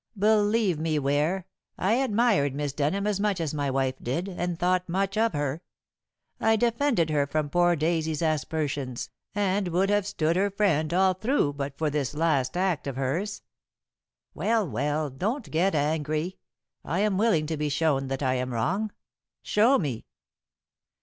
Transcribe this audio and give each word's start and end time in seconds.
Believe 0.17 0.79
me, 0.79 0.97
Ware, 0.97 1.45
I 1.77 1.93
admired 1.97 2.55
Miss 2.55 2.73
Denham 2.73 3.05
as 3.05 3.19
much 3.19 3.39
as 3.39 3.53
my 3.53 3.69
wife 3.69 3.93
did, 4.01 4.27
and 4.27 4.57
thought 4.57 4.89
much 4.89 5.15
of 5.15 5.33
her. 5.33 5.61
I 6.39 6.55
defended 6.55 7.11
her 7.11 7.27
from 7.27 7.51
poor 7.51 7.75
Daisy's 7.75 8.23
aspersions, 8.23 9.11
and 9.35 9.67
would 9.67 9.91
have 9.91 10.07
stood 10.07 10.37
her 10.37 10.49
friend 10.49 10.91
all 10.91 11.13
through 11.13 11.53
but 11.53 11.77
for 11.77 11.91
this 11.91 12.15
last 12.15 12.57
act 12.57 12.87
of 12.87 12.95
hers. 12.95 13.43
Well! 14.33 14.67
Well, 14.67 15.11
don't 15.11 15.51
get 15.51 15.75
angry. 15.75 16.39
I 16.83 17.01
am 17.01 17.19
willing 17.19 17.45
to 17.45 17.55
be 17.55 17.69
shown 17.69 18.07
that 18.07 18.23
I 18.23 18.33
am 18.33 18.51
wrong. 18.53 18.91
Show 19.43 19.77
me." 19.77 20.07